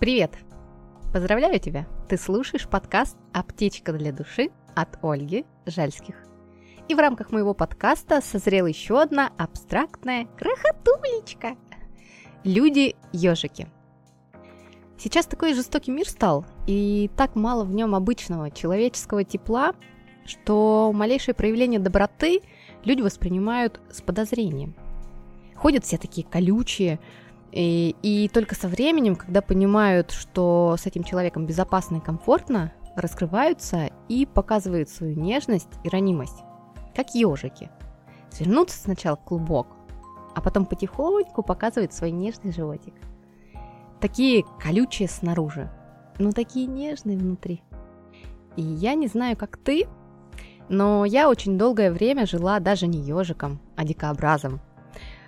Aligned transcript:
Привет! 0.00 0.32
Поздравляю 1.12 1.60
тебя! 1.60 1.86
Ты 2.08 2.16
слушаешь 2.18 2.68
подкаст 2.68 3.16
«Аптечка 3.32 3.92
для 3.92 4.12
души» 4.12 4.50
от 4.74 4.98
Ольги 5.02 5.46
Жальских. 5.66 6.16
И 6.88 6.96
в 6.96 6.98
рамках 6.98 7.30
моего 7.30 7.54
подкаста 7.54 8.20
созрела 8.20 8.66
еще 8.66 9.00
одна 9.00 9.30
абстрактная 9.38 10.26
крохотулечка. 10.36 11.56
Люди-ежики. 12.42 13.68
Сейчас 14.98 15.26
такой 15.26 15.54
жестокий 15.54 15.92
мир 15.92 16.08
стал, 16.08 16.44
и 16.66 17.08
так 17.16 17.36
мало 17.36 17.62
в 17.64 17.72
нем 17.72 17.94
обычного 17.94 18.50
человеческого 18.50 19.22
тепла, 19.22 19.74
что 20.26 20.90
малейшее 20.92 21.36
проявление 21.36 21.78
доброты 21.78 22.40
люди 22.84 23.00
воспринимают 23.00 23.80
с 23.92 24.02
подозрением. 24.02 24.74
Ходят 25.54 25.84
все 25.84 25.98
такие 25.98 26.26
колючие, 26.26 26.98
и, 27.54 27.94
и 28.02 28.28
только 28.28 28.56
со 28.56 28.66
временем, 28.66 29.14
когда 29.14 29.40
понимают, 29.40 30.10
что 30.10 30.74
с 30.76 30.86
этим 30.86 31.04
человеком 31.04 31.46
безопасно 31.46 31.98
и 31.98 32.00
комфортно, 32.00 32.72
раскрываются 32.96 33.90
и 34.08 34.26
показывают 34.26 34.88
свою 34.88 35.14
нежность 35.14 35.68
и 35.84 35.88
ранимость, 35.88 36.42
как 36.96 37.14
ежики. 37.14 37.70
Свернуться 38.30 38.76
сначала 38.76 39.16
в 39.16 39.22
клубок, 39.22 39.68
а 40.34 40.40
потом 40.40 40.66
потихоньку 40.66 41.44
показывают 41.44 41.92
свой 41.92 42.10
нежный 42.10 42.52
животик. 42.52 42.94
Такие 44.00 44.44
колючие 44.60 45.08
снаружи, 45.08 45.70
но 46.18 46.32
такие 46.32 46.66
нежные 46.66 47.16
внутри. 47.16 47.62
И 48.56 48.62
я 48.62 48.94
не 48.94 49.06
знаю, 49.06 49.36
как 49.36 49.58
ты, 49.58 49.86
но 50.68 51.04
я 51.04 51.28
очень 51.28 51.56
долгое 51.56 51.92
время 51.92 52.26
жила 52.26 52.58
даже 52.58 52.88
не 52.88 52.98
ежиком, 52.98 53.60
а 53.76 53.84
дикообразом– 53.84 54.60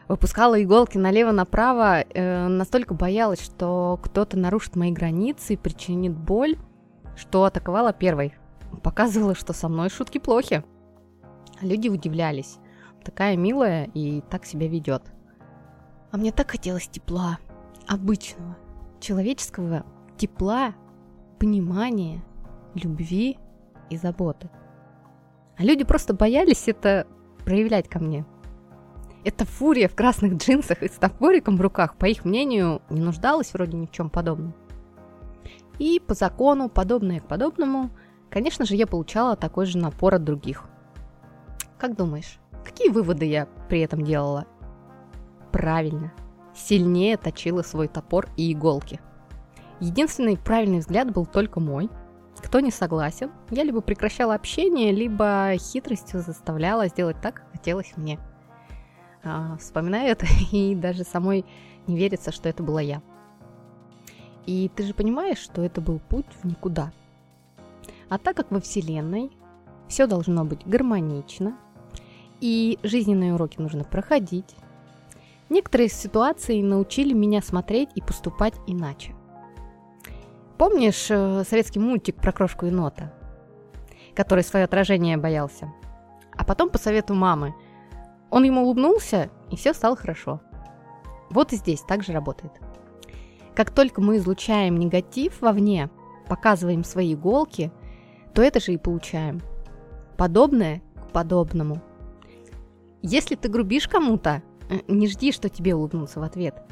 выпускала 0.08 0.62
иголки 0.62 0.98
налево-направо, 0.98 2.00
э, 2.02 2.48
настолько 2.48 2.94
боялась, 2.94 3.40
что 3.40 3.98
кто-то 4.02 4.38
нарушит 4.38 4.76
мои 4.76 4.92
границы 4.92 5.54
и 5.54 5.56
причинит 5.56 6.16
боль, 6.16 6.56
что 7.16 7.44
атаковала 7.44 7.92
первой. 7.92 8.34
Показывала, 8.82 9.34
что 9.34 9.52
со 9.52 9.68
мной 9.68 9.90
шутки 9.90 10.18
плохи. 10.18 10.64
Люди 11.60 11.88
удивлялись. 11.88 12.58
Такая 13.04 13.36
милая 13.36 13.90
и 13.94 14.20
так 14.30 14.44
себя 14.44 14.68
ведет. 14.68 15.02
А 16.10 16.16
мне 16.16 16.32
так 16.32 16.50
хотелось 16.50 16.88
тепла, 16.88 17.38
обычного, 17.86 18.56
человеческого 19.00 19.84
тепла, 20.16 20.74
понимания, 21.38 22.22
любви 22.74 23.38
и 23.90 23.96
заботы. 23.96 24.50
А 25.56 25.62
люди 25.62 25.84
просто 25.84 26.14
боялись 26.14 26.68
это 26.68 27.06
проявлять 27.44 27.88
ко 27.88 27.98
мне– 27.98 28.24
эта 29.26 29.44
фурия 29.44 29.88
в 29.88 29.96
красных 29.96 30.34
джинсах 30.34 30.84
и 30.84 30.88
с 30.88 30.92
топориком 30.92 31.56
в 31.56 31.60
руках, 31.60 31.96
по 31.96 32.04
их 32.04 32.24
мнению, 32.24 32.80
не 32.88 33.00
нуждалась 33.00 33.52
вроде 33.52 33.76
ни 33.76 33.86
в 33.86 33.90
чем 33.90 34.08
подобном. 34.08 34.54
И 35.80 35.98
по 35.98 36.14
закону, 36.14 36.68
подобное 36.68 37.18
к 37.18 37.26
подобному, 37.26 37.90
конечно 38.30 38.64
же, 38.64 38.76
я 38.76 38.86
получала 38.86 39.34
такой 39.34 39.66
же 39.66 39.78
напор 39.78 40.14
от 40.14 40.22
других. 40.22 40.66
Как 41.76 41.96
думаешь, 41.96 42.38
какие 42.64 42.88
выводы 42.88 43.24
я 43.24 43.48
при 43.68 43.80
этом 43.80 44.04
делала? 44.04 44.46
Правильно, 45.50 46.12
сильнее 46.54 47.16
точила 47.16 47.62
свой 47.62 47.88
топор 47.88 48.28
и 48.36 48.52
иголки. 48.52 49.00
Единственный 49.80 50.38
правильный 50.38 50.78
взгляд 50.78 51.12
был 51.12 51.26
только 51.26 51.58
мой. 51.58 51.90
Кто 52.38 52.60
не 52.60 52.70
согласен, 52.70 53.32
я 53.50 53.64
либо 53.64 53.80
прекращала 53.80 54.36
общение, 54.36 54.92
либо 54.92 55.50
хитростью 55.58 56.20
заставляла 56.20 56.86
сделать 56.86 57.20
так, 57.20 57.34
как 57.34 57.50
хотелось 57.50 57.92
мне– 57.96 58.20
а, 59.26 59.56
вспоминаю 59.58 60.12
это, 60.12 60.26
и 60.52 60.74
даже 60.74 61.04
самой 61.04 61.44
не 61.86 61.96
верится, 61.96 62.32
что 62.32 62.48
это 62.48 62.62
была 62.62 62.80
я. 62.80 63.02
И 64.46 64.70
ты 64.74 64.84
же 64.84 64.94
понимаешь, 64.94 65.38
что 65.38 65.62
это 65.62 65.80
был 65.80 65.98
путь 65.98 66.26
в 66.40 66.46
никуда. 66.46 66.92
А 68.08 68.18
так 68.18 68.36
как 68.36 68.52
во 68.52 68.60
Вселенной 68.60 69.32
все 69.88 70.06
должно 70.06 70.44
быть 70.44 70.64
гармонично, 70.64 71.56
и 72.40 72.78
жизненные 72.82 73.34
уроки 73.34 73.58
нужно 73.58 73.82
проходить, 73.82 74.54
некоторые 75.48 75.88
ситуации 75.88 76.62
научили 76.62 77.12
меня 77.12 77.42
смотреть 77.42 77.88
и 77.96 78.00
поступать 78.00 78.54
иначе. 78.68 79.14
Помнишь 80.58 81.06
э, 81.10 81.44
советский 81.48 81.80
мультик 81.80 82.16
про 82.16 82.32
крошку 82.32 82.66
енота, 82.66 83.12
который 84.14 84.44
свое 84.44 84.64
отражение 84.64 85.16
боялся? 85.16 85.72
А 86.36 86.44
потом 86.44 86.70
по 86.70 86.78
совету 86.78 87.14
мамы– 87.14 87.54
он 88.36 88.44
ему 88.44 88.64
улыбнулся, 88.64 89.30
и 89.50 89.56
все 89.56 89.72
стало 89.72 89.96
хорошо. 89.96 90.42
Вот 91.30 91.54
и 91.54 91.56
здесь 91.56 91.80
также 91.80 92.12
работает. 92.12 92.52
Как 93.54 93.70
только 93.70 94.02
мы 94.02 94.18
излучаем 94.18 94.76
негатив 94.76 95.40
вовне, 95.40 95.88
показываем 96.28 96.84
свои 96.84 97.14
иголки, 97.14 97.72
то 98.34 98.42
это 98.42 98.60
же 98.60 98.74
и 98.74 98.76
получаем. 98.76 99.40
Подобное 100.18 100.82
к 101.08 101.12
подобному. 101.12 101.80
Если 103.00 103.36
ты 103.36 103.48
грубишь 103.48 103.88
кому-то, 103.88 104.42
э, 104.68 104.80
не 104.86 105.08
жди, 105.08 105.32
что 105.32 105.48
тебе 105.48 105.74
улыбнутся 105.74 106.20
в 106.20 106.22
ответ. 106.22 106.62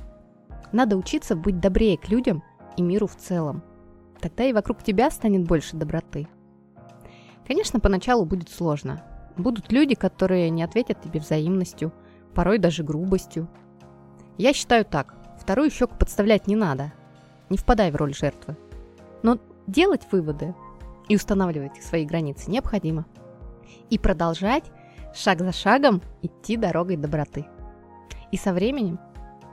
Надо 0.71 0.99
учиться 0.99 1.35
быть 1.35 1.61
добрее 1.61 1.97
к 1.97 2.11
людям 2.11 2.43
и 2.77 2.83
миру 2.83 3.07
в 3.07 3.17
целом. 3.17 3.63
Тогда 4.21 4.45
и 4.45 4.53
вокруг 4.53 4.83
тебя 4.83 5.11
станет 5.11 5.49
больше 5.49 5.79
доброты. 5.79 6.29
Конечно, 7.47 7.81
поначалу 7.81 8.27
будет 8.27 8.51
сложно, 8.51 9.03
Будут 9.37 9.73
люди, 9.73 9.95
которые 9.95 10.51
не 10.51 10.63
ответят 10.63 11.01
тебе 11.03 11.21
взаимностью, 11.21 11.93
порой 12.35 12.59
даже 12.59 12.85
грубостью. 12.85 13.49
Я 14.39 14.53
считаю 14.53 14.85
так. 14.85 15.15
Вторую 15.41 15.71
щеку 15.71 15.95
подставлять 15.97 16.47
не 16.47 16.57
надо. 16.57 16.93
Не 17.51 17.59
впадай 17.59 17.91
в 17.91 17.97
роль 17.97 18.15
жертвы. 18.15 18.57
Но 19.23 19.39
делать 19.67 20.03
выводы 20.11 20.55
и 21.09 21.17
устанавливать 21.17 21.83
свои 21.83 22.05
границы 22.05 22.51
необходимо. 22.51 23.07
И 23.91 23.99
продолжать 23.99 24.65
шаг 25.15 25.41
за 25.41 25.53
шагом 25.53 26.01
идти 26.23 26.57
дорогой 26.57 26.97
доброты. 26.97 27.47
И 28.31 28.37
со 28.37 28.53
временем 28.53 28.99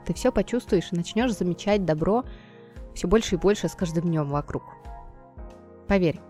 ты 0.06 0.14
все 0.14 0.32
почувствуешь 0.32 0.88
и 0.92 0.96
начнешь 0.96 1.36
замечать 1.36 1.84
добро 1.84 2.24
все 2.94 3.08
больше 3.08 3.36
и 3.36 3.38
больше 3.38 3.68
с 3.68 3.74
каждым 3.74 4.04
днем 4.04 4.28
вокруг. 4.28 4.62
Поверь, 5.88 6.20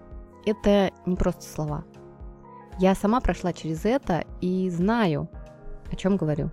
это 0.47 0.91
не 1.07 1.17
просто 1.17 1.43
слова– 1.43 1.85
я 2.79 2.95
сама 2.95 3.21
прошла 3.21 3.53
через 3.53 3.85
это 3.85 4.25
и 4.41 4.69
знаю, 4.71 5.29
о 5.91 5.97
чем 5.97 6.17
говорю. 6.17 6.51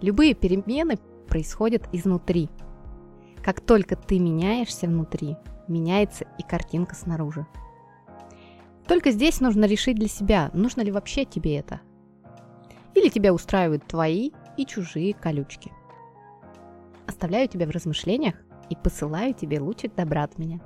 Любые 0.00 0.34
перемены 0.34 0.98
происходят 1.28 1.88
изнутри. 1.92 2.48
Как 3.42 3.60
только 3.60 3.96
ты 3.96 4.18
меняешься 4.18 4.86
внутри, 4.86 5.36
меняется 5.68 6.26
и 6.38 6.42
картинка 6.42 6.94
снаружи. 6.94 7.46
Только 8.86 9.10
здесь 9.10 9.40
нужно 9.40 9.64
решить 9.64 9.96
для 9.96 10.08
себя, 10.08 10.50
нужно 10.52 10.82
ли 10.82 10.90
вообще 10.90 11.24
тебе 11.24 11.56
это. 11.56 11.80
Или 12.94 13.08
тебя 13.08 13.32
устраивают 13.32 13.86
твои 13.86 14.32
и 14.56 14.66
чужие 14.66 15.14
колючки. 15.14 15.72
Оставляю 17.06 17.48
тебя 17.48 17.66
в 17.66 17.70
размышлениях 17.70 18.34
и 18.70 18.76
посылаю 18.76 19.34
тебе 19.34 19.60
лучик 19.60 19.94
добра 19.94 20.24
от 20.24 20.38
меня. 20.38 20.60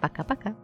Пока-пока. 0.00 0.54